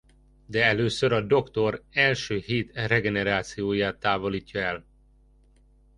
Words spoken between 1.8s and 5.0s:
első hét regenerációját távolítja el.